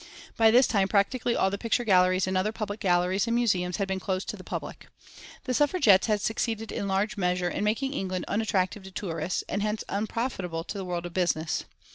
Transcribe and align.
By 0.35 0.49
this 0.49 0.65
time 0.65 0.87
practically 0.87 1.35
all 1.35 1.51
the 1.51 1.59
picture 1.59 1.83
galleries 1.85 2.25
and 2.25 2.35
other 2.35 2.51
public 2.51 2.79
galleries 2.79 3.27
and 3.27 3.35
museums 3.35 3.77
had 3.77 3.87
been 3.87 3.99
closed 3.99 4.27
to 4.29 4.35
the 4.35 4.43
public. 4.43 4.87
The 5.43 5.53
Suffragettes 5.53 6.07
had 6.07 6.21
succeeded 6.21 6.71
in 6.71 6.87
large 6.87 7.17
measure 7.17 7.49
in 7.49 7.63
making 7.63 7.93
England 7.93 8.25
unattractive 8.27 8.81
to 8.81 8.91
tourists, 8.91 9.43
and 9.47 9.61
hence 9.61 9.83
unprofitable 9.89 10.63
to 10.63 10.77
the 10.79 10.85
world 10.85 11.05
of 11.05 11.13
business. 11.13 11.65